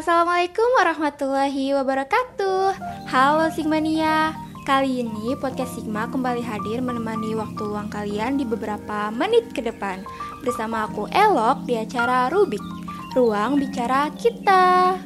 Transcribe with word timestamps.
Assalamualaikum 0.00 0.64
warahmatullahi 0.80 1.76
wabarakatuh. 1.76 2.72
Halo 3.12 3.52
Sigmania. 3.52 4.32
Kali 4.64 5.04
ini 5.04 5.36
podcast 5.36 5.76
Sigma 5.76 6.08
kembali 6.08 6.40
hadir 6.40 6.80
menemani 6.80 7.36
waktu 7.36 7.60
luang 7.60 7.92
kalian 7.92 8.40
di 8.40 8.48
beberapa 8.48 9.12
menit 9.12 9.52
ke 9.52 9.60
depan. 9.60 10.00
Bersama 10.40 10.88
aku 10.88 11.04
Elok 11.12 11.68
di 11.68 11.76
acara 11.76 12.32
Rubik 12.32 12.64
Ruang 13.12 13.60
Bicara 13.60 14.08
Kita 14.16 14.96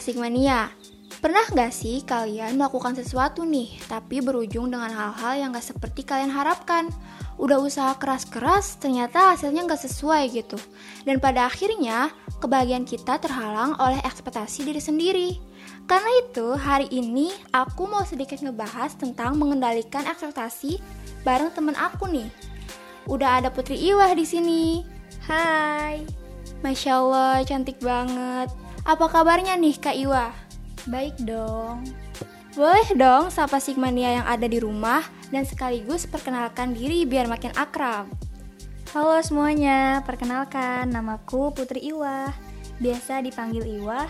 Sigmania, 0.00 0.72
pernah 1.20 1.44
nggak 1.46 1.72
sih 1.72 2.00
kalian 2.02 2.56
melakukan 2.56 2.96
sesuatu 2.96 3.44
nih, 3.44 3.76
tapi 3.86 4.24
berujung 4.24 4.72
dengan 4.72 4.88
hal-hal 4.88 5.36
yang 5.36 5.48
nggak 5.52 5.64
seperti 5.64 6.02
kalian 6.02 6.32
harapkan? 6.32 6.88
Udah 7.40 7.56
usaha 7.56 7.96
keras-keras, 7.96 8.76
ternyata 8.76 9.32
hasilnya 9.32 9.64
nggak 9.64 9.84
sesuai 9.84 10.22
gitu. 10.32 10.60
Dan 11.08 11.20
pada 11.20 11.48
akhirnya, 11.48 12.12
kebahagiaan 12.40 12.84
kita 12.84 13.16
terhalang 13.20 13.76
oleh 13.80 14.00
ekspektasi 14.04 14.68
diri 14.68 14.80
sendiri. 14.80 15.30
Karena 15.88 16.10
itu, 16.20 16.52
hari 16.56 16.88
ini 16.92 17.32
aku 17.52 17.88
mau 17.88 18.04
sedikit 18.04 18.44
ngebahas 18.44 18.92
tentang 18.96 19.40
mengendalikan 19.40 20.04
ekspektasi 20.04 20.76
bareng 21.24 21.52
temen 21.56 21.76
aku 21.76 22.08
nih. 22.12 22.28
Udah 23.08 23.40
ada 23.40 23.48
Putri 23.48 23.80
Iwah 23.80 24.12
di 24.12 24.24
sini. 24.28 24.84
Hai. 25.24 26.04
Masya 26.60 26.92
Allah, 27.00 27.40
cantik 27.48 27.80
banget. 27.80 28.52
Apa 28.88 29.12
kabarnya 29.12 29.60
nih 29.60 29.76
Kak 29.76 29.92
Iwa? 29.92 30.32
Baik 30.88 31.20
dong. 31.20 31.84
Boleh 32.56 32.88
dong 32.96 33.28
sapa 33.28 33.60
Sigmania 33.60 34.20
yang 34.20 34.26
ada 34.26 34.48
di 34.48 34.56
rumah 34.56 35.04
dan 35.28 35.44
sekaligus 35.44 36.08
perkenalkan 36.08 36.72
diri 36.72 37.04
biar 37.04 37.28
makin 37.28 37.52
akrab. 37.60 38.08
Halo 38.90 39.20
semuanya, 39.22 40.00
perkenalkan 40.02 40.90
namaku 40.90 41.52
Putri 41.52 41.92
Iwa. 41.92 42.32
Biasa 42.80 43.20
dipanggil 43.20 43.68
Iwa. 43.68 44.08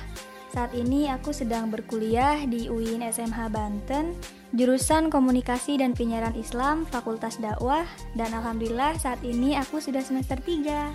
Saat 0.55 0.75
ini 0.75 1.11
aku 1.11 1.35
sedang 1.35 1.71
berkuliah 1.71 2.43
di 2.47 2.71
UIN 2.71 3.07
SMH 3.07 3.51
Banten, 3.51 4.15
jurusan 4.55 5.07
Komunikasi 5.11 5.79
dan 5.79 5.95
Penyiaran 5.95 6.35
Islam, 6.35 6.87
Fakultas 6.91 7.39
Dakwah, 7.39 7.87
dan 8.19 8.35
alhamdulillah 8.35 8.99
saat 8.99 9.23
ini 9.27 9.55
aku 9.59 9.79
sudah 9.79 10.03
semester 10.03 10.39
3. 10.39 10.91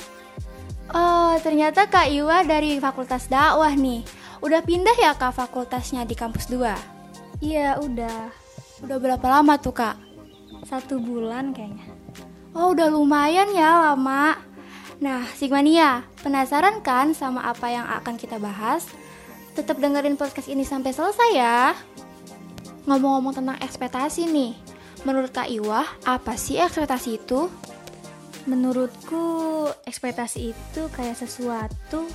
Oh, 0.94 1.33
ternyata 1.41 1.89
Kak 1.89 2.14
Iwa 2.14 2.45
dari 2.45 2.78
Fakultas 2.78 3.25
Dakwah 3.25 3.73
nih. 3.73 4.05
Udah 4.45 4.61
pindah 4.61 4.94
ya 4.94 5.17
Kak 5.17 5.33
fakultasnya 5.33 6.05
di 6.05 6.14
kampus 6.14 6.45
2? 6.53 7.41
Iya, 7.41 7.81
udah. 7.81 8.30
Udah 8.86 8.97
berapa 9.02 9.25
lama 9.25 9.58
tuh 9.58 9.73
Kak? 9.73 9.97
Satu 10.69 11.02
bulan 11.02 11.56
kayaknya. 11.56 11.89
Oh, 12.53 12.78
udah 12.78 12.94
lumayan 12.94 13.50
ya 13.58 13.91
lama. 13.91 14.38
Nah, 15.02 15.28
Sigmania, 15.36 16.06
penasaran 16.22 16.80
kan 16.80 17.11
sama 17.11 17.44
apa 17.44 17.67
yang 17.67 17.83
akan 17.83 18.16
kita 18.16 18.38
bahas? 18.38 18.88
Tetap 19.58 19.81
dengerin 19.81 20.16
podcast 20.16 20.47
ini 20.47 20.63
sampai 20.63 20.94
selesai 20.94 21.30
ya. 21.36 21.75
Ngomong-ngomong 22.86 23.33
tentang 23.33 23.58
ekspektasi 23.59 24.30
nih, 24.30 24.53
menurut 25.03 25.33
Kak 25.33 25.50
Iwa, 25.50 25.83
apa 26.06 26.38
sih 26.38 26.61
ekspektasi 26.61 27.17
itu? 27.17 27.50
Menurutku, 28.46 29.66
ekspektasi 29.90 30.54
itu 30.54 30.82
kayak 30.94 31.18
sesuatu 31.18 32.06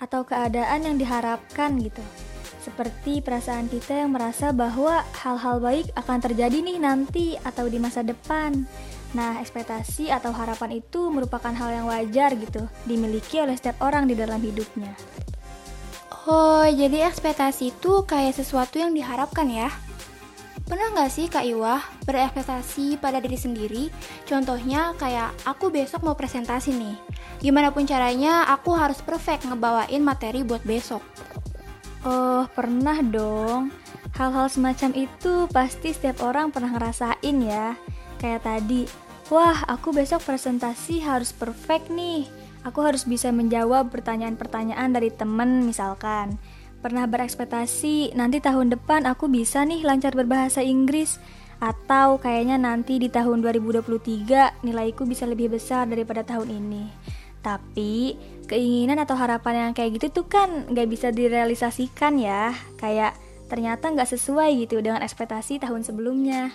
atau 0.00 0.24
keadaan 0.24 0.88
yang 0.88 0.96
diharapkan 0.96 1.76
gitu. 1.76 2.00
Seperti 2.64 3.20
perasaan 3.20 3.68
kita 3.68 4.00
yang 4.00 4.16
merasa 4.16 4.48
bahwa 4.56 5.04
hal-hal 5.20 5.60
baik 5.60 5.92
akan 5.92 6.18
terjadi 6.24 6.64
nih 6.64 6.80
nanti 6.80 7.36
atau 7.44 7.68
di 7.68 7.76
masa 7.76 8.00
depan. 8.00 8.64
Nah, 9.12 9.38
ekspektasi 9.44 10.08
atau 10.08 10.32
harapan 10.32 10.80
itu 10.80 11.12
merupakan 11.12 11.52
hal 11.52 11.70
yang 11.70 11.86
wajar 11.86 12.32
gitu, 12.32 12.64
dimiliki 12.88 13.44
oleh 13.44 13.52
setiap 13.52 13.84
orang 13.84 14.08
di 14.08 14.16
dalam 14.16 14.40
hidupnya. 14.40 14.96
Oh, 16.24 16.64
jadi 16.64 17.12
ekspektasi 17.12 17.76
itu 17.76 18.08
kayak 18.08 18.40
sesuatu 18.40 18.80
yang 18.80 18.96
diharapkan 18.96 19.44
ya? 19.52 19.68
Pernah 20.64 20.96
nggak 20.96 21.12
sih 21.12 21.28
Kak 21.28 21.44
Iwah 21.44 21.84
berekspektasi 22.08 22.96
pada 22.96 23.20
diri 23.20 23.36
sendiri? 23.36 23.84
Contohnya 24.24 24.96
kayak 24.96 25.36
aku 25.44 25.68
besok 25.68 26.00
mau 26.08 26.16
presentasi 26.16 26.72
nih. 26.72 26.96
Gimana 27.44 27.68
pun 27.68 27.84
caranya 27.84 28.48
aku 28.48 28.72
harus 28.72 29.04
perfect 29.04 29.44
ngebawain 29.44 30.00
materi 30.00 30.40
buat 30.40 30.64
besok. 30.64 31.04
Oh, 32.08 32.48
pernah 32.56 33.04
dong. 33.04 33.68
Hal-hal 34.16 34.48
semacam 34.48 35.04
itu 35.04 35.44
pasti 35.52 35.92
setiap 35.92 36.24
orang 36.24 36.48
pernah 36.48 36.72
ngerasain 36.72 37.36
ya. 37.44 37.76
Kayak 38.16 38.48
tadi, 38.48 38.88
wah 39.28 39.68
aku 39.68 39.92
besok 39.92 40.24
presentasi 40.24 41.04
harus 41.04 41.28
perfect 41.36 41.92
nih. 41.92 42.24
Aku 42.64 42.80
harus 42.80 43.04
bisa 43.04 43.28
menjawab 43.28 43.92
pertanyaan-pertanyaan 43.92 44.96
dari 44.96 45.12
temen 45.12 45.68
misalkan 45.68 46.40
pernah 46.84 47.08
berekspektasi 47.08 48.12
nanti 48.12 48.44
tahun 48.44 48.76
depan 48.76 49.08
aku 49.08 49.32
bisa 49.32 49.64
nih 49.64 49.88
lancar 49.88 50.12
berbahasa 50.12 50.60
Inggris 50.60 51.16
atau 51.56 52.20
kayaknya 52.20 52.60
nanti 52.60 53.00
di 53.00 53.08
tahun 53.08 53.40
2023 53.40 54.60
nilaiku 54.60 55.08
bisa 55.08 55.24
lebih 55.24 55.56
besar 55.56 55.88
daripada 55.88 56.20
tahun 56.20 56.52
ini. 56.52 56.84
Tapi 57.40 58.20
keinginan 58.44 59.00
atau 59.00 59.16
harapan 59.16 59.68
yang 59.68 59.72
kayak 59.72 59.96
gitu 59.96 60.20
tuh 60.20 60.26
kan 60.28 60.68
nggak 60.68 60.88
bisa 60.92 61.08
direalisasikan 61.08 62.20
ya. 62.20 62.52
Kayak 62.76 63.16
ternyata 63.48 63.88
nggak 63.88 64.12
sesuai 64.12 64.52
gitu 64.68 64.84
dengan 64.84 65.00
ekspektasi 65.00 65.64
tahun 65.64 65.88
sebelumnya. 65.88 66.52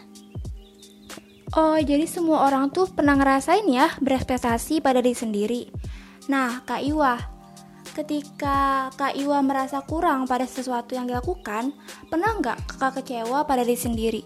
Oh, 1.58 1.82
jadi 1.82 2.06
semua 2.06 2.46
orang 2.46 2.70
tuh 2.70 2.86
pernah 2.94 3.18
ngerasain 3.18 3.66
ya 3.66 3.98
berekspektasi 3.98 4.86
pada 4.86 5.02
diri 5.02 5.18
sendiri. 5.18 5.62
Nah, 6.30 6.62
Kak 6.62 6.86
Iwa, 6.86 7.18
ketika 8.00 8.88
Kak 8.96 9.20
Iwa 9.20 9.44
merasa 9.44 9.84
kurang 9.84 10.24
pada 10.24 10.48
sesuatu 10.48 10.96
yang 10.96 11.12
dilakukan, 11.12 11.76
pernah 12.08 12.32
nggak 12.40 12.58
kakak 12.72 13.04
kecewa 13.04 13.44
pada 13.44 13.68
diri 13.68 13.76
sendiri? 13.76 14.24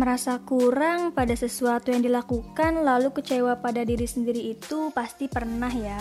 Merasa 0.00 0.40
kurang 0.42 1.12
pada 1.12 1.36
sesuatu 1.36 1.92
yang 1.92 2.00
dilakukan 2.00 2.80
lalu 2.80 3.12
kecewa 3.12 3.60
pada 3.60 3.84
diri 3.84 4.08
sendiri 4.08 4.56
itu 4.56 4.88
pasti 4.96 5.28
pernah 5.28 5.70
ya. 5.70 6.00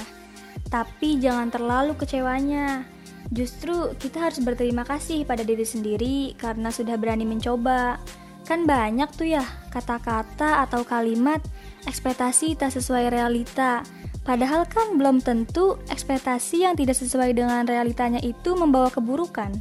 Tapi 0.71 1.19
jangan 1.19 1.51
terlalu 1.51 1.99
kecewanya. 1.99 2.87
Justru 3.29 3.91
kita 3.99 4.31
harus 4.31 4.39
berterima 4.39 4.87
kasih 4.87 5.27
pada 5.27 5.43
diri 5.43 5.67
sendiri 5.67 6.33
karena 6.39 6.71
sudah 6.71 6.95
berani 6.95 7.27
mencoba. 7.27 7.99
Kan 8.47 8.63
banyak 8.63 9.11
tuh 9.13 9.35
ya 9.35 9.43
kata-kata 9.69 10.63
atau 10.63 10.87
kalimat 10.87 11.43
ekspektasi 11.85 12.55
tak 12.55 12.71
sesuai 12.71 13.11
realita 13.11 13.83
Padahal 14.23 14.63
kan 14.71 14.95
belum 14.95 15.19
tentu 15.19 15.75
ekspektasi 15.91 16.63
yang 16.63 16.79
tidak 16.79 16.95
sesuai 16.95 17.35
dengan 17.35 17.67
realitanya 17.67 18.23
itu 18.23 18.55
membawa 18.55 18.87
keburukan. 18.87 19.51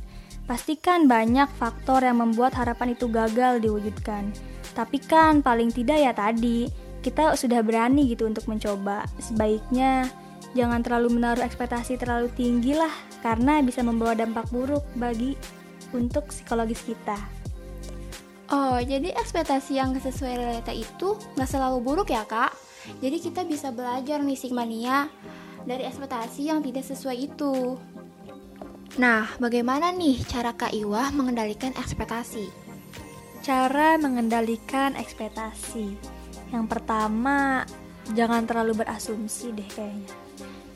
Pastikan 0.47 1.11
banyak 1.11 1.51
faktor 1.59 2.07
yang 2.07 2.23
membuat 2.23 2.55
harapan 2.55 2.95
itu 2.95 3.11
gagal 3.11 3.59
diwujudkan. 3.59 4.31
Tapi 4.75 5.03
kan 5.03 5.43
paling 5.43 5.75
tidak 5.75 5.99
ya 5.99 6.15
tadi, 6.15 6.71
kita 7.03 7.35
sudah 7.35 7.59
berani 7.67 8.07
gitu 8.15 8.31
untuk 8.31 8.47
mencoba. 8.47 9.03
Sebaiknya 9.19 10.07
jangan 10.55 10.83
terlalu 10.87 11.19
menaruh 11.19 11.43
ekspektasi 11.43 11.99
terlalu 11.99 12.31
tinggi 12.39 12.79
lah, 12.79 12.91
karena 13.21 13.59
bisa 13.67 13.83
membawa 13.83 14.15
dampak 14.15 14.47
buruk 14.55 14.87
bagi 14.95 15.35
untuk 15.91 16.31
psikologis 16.31 16.87
kita. 16.87 17.19
Oh, 18.53 18.77
jadi 18.79 19.17
ekspektasi 19.17 19.81
yang 19.81 19.97
sesuai 19.97 20.35
realita 20.39 20.71
itu 20.71 21.19
nggak 21.35 21.51
selalu 21.51 21.79
buruk 21.81 22.13
ya 22.13 22.23
kak? 22.29 22.53
Jadi 22.99 23.17
kita 23.23 23.47
bisa 23.47 23.71
belajar 23.71 24.19
nih 24.23 24.39
Sigmania 24.39 25.07
dari 25.63 25.87
ekspektasi 25.87 26.51
yang 26.51 26.61
tidak 26.63 26.83
sesuai 26.87 27.17
itu. 27.19 27.79
Nah, 28.99 29.25
bagaimana 29.41 29.89
nih 29.95 30.21
cara 30.29 30.53
Kak 30.53 30.75
Iwah 30.75 31.15
mengendalikan 31.15 31.73
ekspektasi? 31.79 32.51
Cara 33.41 33.97
mengendalikan 33.97 34.95
ekspektasi. 34.99 35.97
Yang 36.53 36.67
pertama, 36.69 37.65
jangan 38.13 38.45
terlalu 38.45 38.85
berasumsi 38.85 39.57
deh 39.57 39.69
kayaknya. 39.73 40.13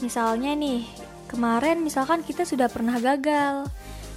Misalnya 0.00 0.56
nih, 0.56 0.88
kemarin 1.28 1.84
misalkan 1.84 2.24
kita 2.24 2.48
sudah 2.48 2.72
pernah 2.72 2.96
gagal. 2.96 3.68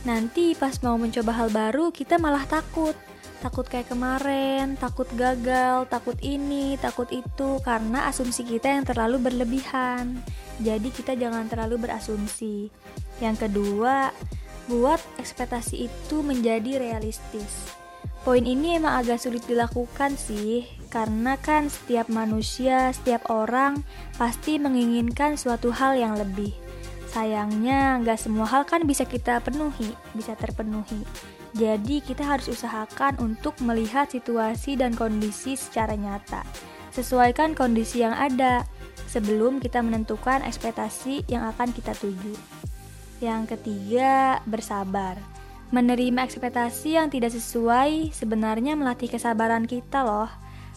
Nanti 0.07 0.56
pas 0.56 0.80
mau 0.80 0.95
mencoba 0.95 1.35
hal 1.35 1.51
baru, 1.51 1.92
kita 1.92 2.15
malah 2.15 2.47
takut 2.47 2.95
takut 3.39 3.65
kayak 3.65 3.88
kemarin, 3.88 4.75
takut 4.75 5.07
gagal, 5.15 5.88
takut 5.88 6.15
ini, 6.19 6.75
takut 6.75 7.07
itu 7.09 7.63
karena 7.63 8.12
asumsi 8.12 8.44
kita 8.44 8.68
yang 8.68 8.83
terlalu 8.83 9.31
berlebihan. 9.31 10.19
Jadi 10.59 10.91
kita 10.91 11.15
jangan 11.15 11.47
terlalu 11.47 11.88
berasumsi. 11.88 12.68
Yang 13.24 13.47
kedua, 13.47 14.12
buat 14.68 15.00
ekspektasi 15.18 15.88
itu 15.88 16.19
menjadi 16.19 16.77
realistis. 16.77 17.74
Poin 18.27 18.44
ini 18.44 18.75
emang 18.75 19.00
agak 19.00 19.24
sulit 19.24 19.47
dilakukan 19.47 20.19
sih, 20.19 20.68
karena 20.92 21.39
kan 21.39 21.71
setiap 21.71 22.12
manusia, 22.12 22.92
setiap 22.92 23.31
orang 23.31 23.88
pasti 24.19 24.59
menginginkan 24.59 25.39
suatu 25.39 25.71
hal 25.71 25.95
yang 25.95 26.19
lebih. 26.19 26.51
Sayangnya, 27.09 27.97
nggak 28.03 28.19
semua 28.19 28.45
hal 28.45 28.68
kan 28.68 28.83
bisa 28.83 29.07
kita 29.07 29.39
penuhi, 29.42 29.95
bisa 30.13 30.35
terpenuhi. 30.35 31.01
Jadi, 31.57 32.06
kita 32.06 32.22
harus 32.25 32.50
usahakan 32.50 33.18
untuk 33.18 33.57
melihat 33.66 34.10
situasi 34.10 34.78
dan 34.78 34.94
kondisi 34.94 35.57
secara 35.57 35.98
nyata. 35.98 36.46
Sesuaikan 36.94 37.57
kondisi 37.57 38.06
yang 38.06 38.13
ada 38.13 38.66
sebelum 39.10 39.57
kita 39.57 39.81
menentukan 39.81 40.46
ekspektasi 40.46 41.25
yang 41.25 41.50
akan 41.50 41.74
kita 41.74 41.98
tuju. 41.98 42.38
Yang 43.19 43.57
ketiga, 43.57 44.40
bersabar. 44.46 45.18
Menerima 45.69 46.25
ekspektasi 46.25 46.98
yang 46.98 47.13
tidak 47.13 47.34
sesuai 47.34 48.10
sebenarnya 48.13 48.74
melatih 48.74 49.10
kesabaran 49.10 49.69
kita 49.69 50.02
loh, 50.02 50.30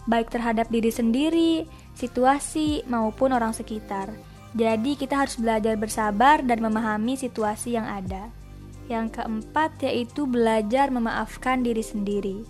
baik 0.05 0.29
terhadap 0.29 0.69
diri 0.69 0.93
sendiri, 0.93 1.65
situasi, 1.97 2.85
maupun 2.85 3.33
orang 3.33 3.53
sekitar. 3.57 4.13
Jadi 4.53 4.93
kita 4.93 5.25
harus 5.25 5.33
belajar 5.41 5.73
bersabar 5.81 6.45
dan 6.45 6.61
memahami 6.61 7.17
situasi 7.17 7.73
yang 7.73 7.89
ada. 7.89 8.29
Yang 8.91 9.19
keempat 9.19 9.79
yaitu 9.83 10.27
belajar 10.27 10.91
memaafkan 10.91 11.63
diri 11.63 11.83
sendiri. 11.83 12.43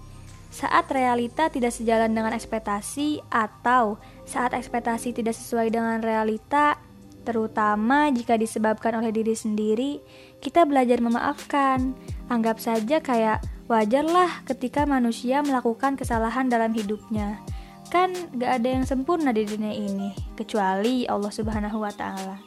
Saat 0.53 0.93
realita 0.93 1.49
tidak 1.49 1.73
sejalan 1.73 2.13
dengan 2.13 2.29
ekspektasi 2.37 3.25
atau 3.33 3.97
saat 4.21 4.53
ekspektasi 4.53 5.09
tidak 5.17 5.33
sesuai 5.33 5.73
dengan 5.73 5.97
realita, 5.97 6.77
terutama 7.25 8.13
jika 8.13 8.37
disebabkan 8.37 9.01
oleh 9.01 9.09
diri 9.09 9.33
sendiri, 9.33 9.97
kita 10.45 10.61
belajar 10.69 11.01
memaafkan. 11.01 11.97
Anggap 12.29 12.61
saja 12.61 13.01
kayak 13.01 13.41
wajarlah 13.65 14.45
ketika 14.45 14.85
manusia 14.85 15.41
melakukan 15.41 15.97
kesalahan 15.97 16.53
dalam 16.53 16.69
hidupnya. 16.69 17.41
Kan 17.89 18.13
gak 18.37 18.61
ada 18.61 18.69
yang 18.77 18.85
sempurna 18.85 19.33
di 19.33 19.49
dunia 19.49 19.73
ini, 19.73 20.13
kecuali 20.37 21.05
Allah 21.09 21.33
Subhanahu 21.33 21.81
wa 21.81 21.93
Ta'ala. 21.93 22.37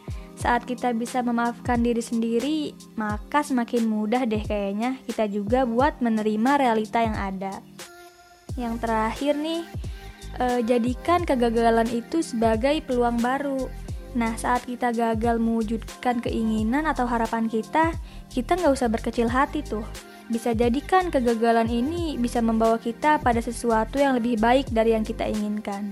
Saat 0.47 0.63
kita 0.63 0.95
bisa 0.95 1.27
memaafkan 1.27 1.83
diri 1.83 1.99
sendiri, 1.99 2.71
maka 2.95 3.43
semakin 3.43 3.83
mudah 3.83 4.23
deh 4.31 4.47
kayaknya 4.47 4.95
kita 5.03 5.27
juga 5.27 5.67
buat 5.67 5.99
menerima 5.99 6.63
realita 6.63 7.03
yang 7.03 7.19
ada. 7.19 7.59
Yang 8.55 8.79
terakhir 8.79 9.35
nih, 9.35 9.67
eh, 10.39 10.61
jadikan 10.63 11.27
kegagalan 11.27 11.91
itu 11.91 12.23
sebagai 12.23 12.79
peluang 12.87 13.19
baru. 13.19 13.67
Nah, 14.15 14.39
saat 14.39 14.63
kita 14.71 14.95
gagal 14.95 15.43
mewujudkan 15.43 16.23
keinginan 16.23 16.87
atau 16.87 17.11
harapan 17.11 17.51
kita, 17.51 17.91
kita 18.31 18.55
nggak 18.55 18.71
usah 18.71 18.87
berkecil 18.87 19.27
hati 19.27 19.67
tuh 19.67 19.83
bisa 20.31 20.55
jadikan 20.55 21.11
kegagalan 21.11 21.67
ini 21.67 22.15
bisa 22.23 22.39
membawa 22.39 22.79
kita 22.79 23.19
pada 23.19 23.43
sesuatu 23.43 23.99
yang 23.99 24.15
lebih 24.15 24.39
baik 24.39 24.71
dari 24.71 24.95
yang 24.95 25.03
kita 25.03 25.27
inginkan. 25.27 25.91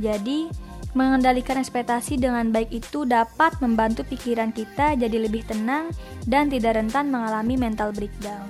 Jadi, 0.00 0.48
mengendalikan 0.92 1.56
ekspektasi 1.56 2.20
dengan 2.20 2.52
baik 2.52 2.68
itu 2.72 3.08
dapat 3.08 3.56
membantu 3.64 4.04
pikiran 4.04 4.52
kita 4.52 4.96
jadi 4.96 5.16
lebih 5.16 5.44
tenang 5.48 5.88
dan 6.28 6.52
tidak 6.52 6.76
rentan 6.76 7.08
mengalami 7.08 7.56
mental 7.56 7.92
breakdown. 7.92 8.48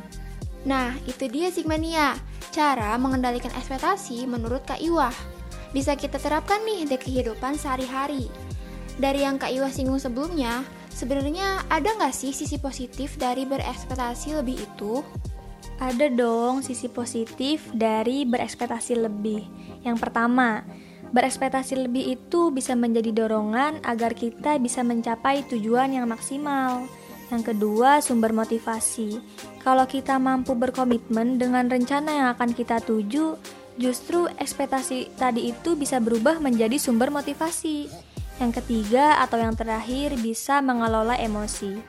Nah, 0.62 0.94
itu 1.06 1.26
dia 1.26 1.50
Sigmania, 1.50 2.14
cara 2.54 2.94
mengendalikan 2.98 3.50
ekspektasi 3.54 4.26
menurut 4.30 4.62
Kak 4.66 4.78
Iwah. 4.78 5.14
Bisa 5.74 5.96
kita 5.98 6.20
terapkan 6.20 6.62
nih 6.62 6.86
di 6.86 6.96
kehidupan 6.98 7.58
sehari-hari. 7.58 8.30
Dari 9.00 9.24
yang 9.24 9.40
Kak 9.40 9.50
Iwah 9.50 9.72
singgung 9.72 9.98
sebelumnya, 9.98 10.62
Sebenarnya 10.92 11.64
ada 11.72 11.88
nggak 11.96 12.12
sih 12.12 12.36
sisi 12.36 12.60
positif 12.60 13.16
dari 13.16 13.48
berekspektasi 13.48 14.38
lebih 14.44 14.60
itu? 14.60 15.00
Ada 15.80 16.12
dong 16.12 16.60
sisi 16.60 16.86
positif 16.92 17.72
dari 17.72 18.28
berekspektasi 18.28 19.00
lebih. 19.00 19.42
Yang 19.82 19.98
pertama, 19.98 20.62
berekspektasi 21.12 21.86
lebih 21.86 22.16
itu 22.18 22.48
bisa 22.50 22.72
menjadi 22.72 23.12
dorongan 23.12 23.84
agar 23.84 24.16
kita 24.16 24.56
bisa 24.56 24.80
mencapai 24.80 25.44
tujuan 25.46 25.92
yang 25.92 26.08
maksimal. 26.08 26.88
Yang 27.32 27.56
kedua, 27.56 28.04
sumber 28.04 28.36
motivasi. 28.36 29.16
Kalau 29.64 29.88
kita 29.88 30.20
mampu 30.20 30.52
berkomitmen 30.52 31.40
dengan 31.40 31.64
rencana 31.64 32.10
yang 32.12 32.28
akan 32.36 32.52
kita 32.52 32.84
tuju, 32.84 33.40
justru 33.80 34.28
ekspektasi 34.36 35.16
tadi 35.16 35.48
itu 35.48 35.72
bisa 35.72 35.96
berubah 35.96 36.40
menjadi 36.44 36.76
sumber 36.76 37.08
motivasi. 37.08 37.88
Yang 38.36 38.60
ketiga 38.60 39.20
atau 39.24 39.40
yang 39.40 39.56
terakhir 39.56 40.12
bisa 40.20 40.60
mengelola 40.60 41.16
emosi. 41.16 41.80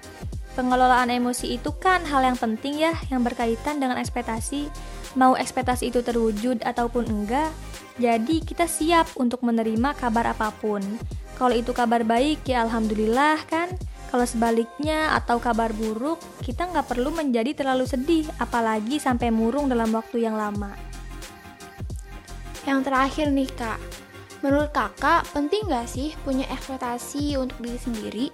Pengelolaan 0.54 1.10
emosi 1.10 1.58
itu 1.58 1.74
kan 1.76 2.06
hal 2.06 2.24
yang 2.24 2.38
penting 2.38 2.78
ya 2.78 2.94
yang 3.10 3.26
berkaitan 3.26 3.82
dengan 3.82 3.98
ekspektasi. 3.98 4.70
Mau 5.14 5.38
ekspektasi 5.38 5.94
itu 5.94 6.02
terwujud 6.02 6.66
ataupun 6.66 7.06
enggak, 7.06 7.54
jadi 8.02 8.42
kita 8.42 8.66
siap 8.66 9.14
untuk 9.18 9.46
menerima 9.46 9.94
kabar 9.94 10.34
apa 10.34 10.50
pun. 10.58 10.82
Kalau 11.38 11.54
itu 11.54 11.74
kabar 11.74 12.02
baik 12.02 12.46
ya 12.46 12.66
alhamdulillah 12.66 13.42
kan. 13.46 13.70
Kalau 14.14 14.30
sebaliknya 14.30 15.18
atau 15.18 15.42
kabar 15.42 15.74
buruk, 15.74 16.22
kita 16.46 16.70
nggak 16.70 16.86
perlu 16.86 17.10
menjadi 17.10 17.58
terlalu 17.58 17.90
sedih, 17.90 18.30
apalagi 18.38 19.02
sampai 19.02 19.34
murung 19.34 19.70
dalam 19.70 19.90
waktu 19.90 20.22
yang 20.22 20.38
lama. 20.38 20.78
Yang 22.62 22.80
terakhir 22.86 23.28
nih 23.34 23.50
kak, 23.58 23.82
Menurut 24.44 24.76
kakak, 24.76 25.24
penting 25.32 25.72
gak 25.72 25.88
sih 25.88 26.12
punya 26.28 26.44
ekspektasi 26.52 27.40
untuk 27.40 27.64
diri 27.64 27.80
sendiri? 27.80 28.28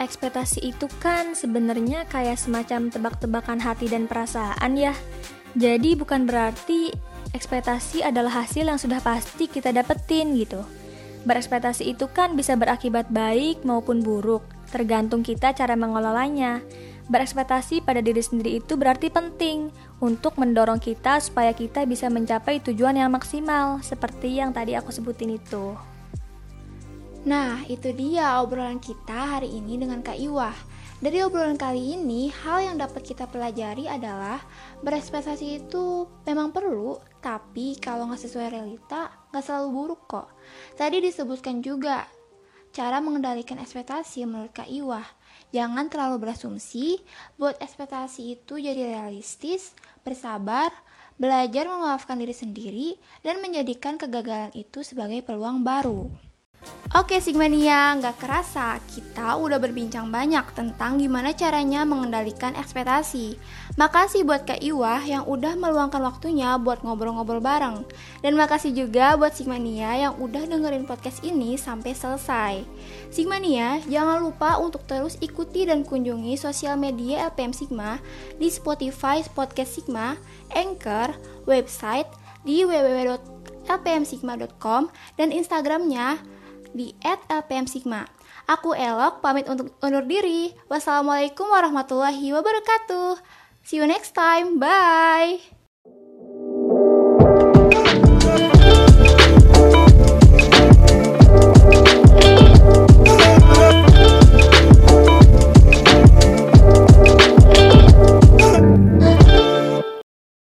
Ekspektasi 0.00 0.72
itu 0.72 0.88
kan 1.04 1.36
sebenarnya 1.36 2.08
kayak 2.08 2.40
semacam 2.40 2.88
tebak-tebakan 2.88 3.60
hati 3.60 3.92
dan 3.92 4.08
perasaan 4.08 4.72
ya. 4.80 4.96
Jadi 5.56 5.96
bukan 5.96 6.28
berarti 6.28 6.92
ekspektasi 7.32 8.04
adalah 8.04 8.44
hasil 8.44 8.68
yang 8.68 8.76
sudah 8.76 9.00
pasti 9.00 9.48
kita 9.48 9.72
dapetin 9.72 10.36
gitu. 10.36 10.60
Berekspektasi 11.24 11.96
itu 11.96 12.06
kan 12.12 12.36
bisa 12.36 12.54
berakibat 12.54 13.08
baik 13.08 13.64
maupun 13.64 14.04
buruk, 14.04 14.44
tergantung 14.68 15.24
kita 15.24 15.56
cara 15.56 15.72
mengelolanya. 15.74 16.60
Berekspektasi 17.08 17.82
pada 17.82 18.04
diri 18.04 18.20
sendiri 18.20 18.60
itu 18.60 18.76
berarti 18.76 19.08
penting 19.08 19.72
untuk 19.98 20.36
mendorong 20.36 20.78
kita 20.78 21.18
supaya 21.24 21.56
kita 21.56 21.88
bisa 21.88 22.12
mencapai 22.12 22.60
tujuan 22.60 23.00
yang 23.00 23.10
maksimal, 23.10 23.80
seperti 23.80 24.38
yang 24.38 24.52
tadi 24.52 24.76
aku 24.76 24.92
sebutin 24.92 25.34
itu. 25.40 25.74
Nah, 27.26 27.64
itu 27.66 27.90
dia 27.90 28.38
obrolan 28.38 28.78
kita 28.78 29.40
hari 29.40 29.50
ini 29.50 29.82
dengan 29.82 29.98
Kak 30.04 30.14
Iwah. 30.20 30.75
Dari 30.96 31.20
obrolan 31.20 31.60
kali 31.60 31.92
ini, 31.92 32.32
hal 32.32 32.72
yang 32.72 32.80
dapat 32.80 33.04
kita 33.04 33.28
pelajari 33.28 33.84
adalah 33.84 34.40
berekspektasi 34.80 35.60
itu 35.60 36.08
memang 36.24 36.56
perlu, 36.56 36.96
tapi 37.20 37.76
kalau 37.76 38.08
nggak 38.08 38.24
sesuai 38.24 38.48
realita, 38.48 39.12
nggak 39.28 39.44
selalu 39.44 39.68
buruk 39.76 40.08
kok. 40.08 40.32
Tadi 40.72 41.04
disebutkan 41.04 41.60
juga 41.60 42.08
cara 42.72 43.04
mengendalikan 43.04 43.60
ekspektasi 43.60 44.24
menurut 44.24 44.56
Kak 44.56 44.72
Iwah. 44.72 45.04
Jangan 45.52 45.92
terlalu 45.92 46.16
berasumsi, 46.16 47.04
buat 47.36 47.60
ekspektasi 47.60 48.40
itu 48.40 48.56
jadi 48.56 48.96
realistis, 48.96 49.76
bersabar, 50.00 50.72
belajar 51.20 51.68
memaafkan 51.68 52.16
diri 52.16 52.32
sendiri, 52.32 52.88
dan 53.20 53.44
menjadikan 53.44 54.00
kegagalan 54.00 54.48
itu 54.56 54.80
sebagai 54.80 55.20
peluang 55.20 55.60
baru. 55.60 56.08
Oke 56.96 57.20
Sigmania, 57.20 57.92
nggak 58.00 58.24
kerasa 58.24 58.80
kita 58.88 59.36
udah 59.36 59.60
berbincang 59.60 60.08
banyak 60.08 60.48
tentang 60.56 60.96
gimana 60.96 61.36
caranya 61.36 61.84
mengendalikan 61.84 62.56
ekspektasi. 62.56 63.36
Makasih 63.76 64.24
buat 64.24 64.48
Kak 64.48 64.64
Iwah 64.64 65.04
yang 65.04 65.28
udah 65.28 65.60
meluangkan 65.60 66.00
waktunya 66.00 66.56
buat 66.56 66.80
ngobrol-ngobrol 66.80 67.44
bareng. 67.44 67.84
Dan 68.24 68.40
makasih 68.40 68.72
juga 68.72 69.12
buat 69.20 69.36
Sigmania 69.36 70.08
yang 70.08 70.16
udah 70.16 70.48
dengerin 70.48 70.88
podcast 70.88 71.20
ini 71.20 71.60
sampai 71.60 71.92
selesai. 71.92 72.64
Sigmania, 73.12 73.84
jangan 73.92 74.24
lupa 74.24 74.56
untuk 74.56 74.88
terus 74.88 75.20
ikuti 75.20 75.68
dan 75.68 75.84
kunjungi 75.84 76.32
sosial 76.40 76.80
media 76.80 77.28
LPM 77.28 77.52
Sigma 77.52 78.00
di 78.40 78.48
Spotify 78.48 79.20
Podcast 79.36 79.76
Sigma, 79.76 80.16
Anchor, 80.48 81.12
website 81.44 82.08
di 82.40 82.64
www.lpmsigma.com 82.64 84.88
dan 85.20 85.28
Instagramnya 85.28 86.35
di 86.76 86.92
@lpmsigma. 87.00 88.04
Aku 88.46 88.76
Elok 88.76 89.24
pamit 89.24 89.48
untuk 89.50 89.74
undur 89.82 90.06
diri. 90.06 90.54
Wassalamualaikum 90.70 91.48
warahmatullahi 91.50 92.30
wabarakatuh. 92.30 93.18
See 93.66 93.82
you 93.82 93.88
next 93.88 94.14
time. 94.14 94.62
Bye. 94.62 95.55